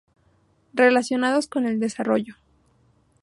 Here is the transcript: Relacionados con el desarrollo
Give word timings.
Relacionados 0.73 1.45
con 1.45 1.67
el 1.67 1.79
desarrollo 1.79 2.33